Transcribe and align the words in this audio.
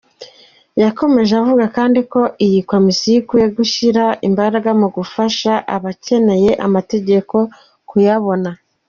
Yakomeje 0.83 1.33
avuga 1.41 1.65
kandi 1.77 1.99
ko 2.11 2.21
iyi 2.45 2.59
komisiyo 2.71 3.15
ikwiye 3.21 3.47
gushyira 3.57 4.03
imbaraga 4.27 4.69
mu 4.81 4.87
gufasha 4.95 5.51
abakenera 5.75 6.53
amategeko 6.67 7.35
kuyabona. 7.89 8.49